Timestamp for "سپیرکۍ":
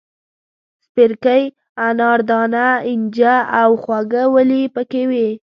0.85-1.43